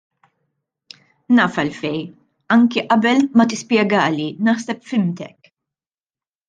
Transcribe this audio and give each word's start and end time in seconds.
Naf 1.39 1.59
għalfejn, 1.63 2.09
anke 2.57 2.87
qabel 2.89 3.23
ma 3.37 3.49
tispjegali 3.55 4.29
naħseb 4.49 4.85
fhimtek. 4.91 5.57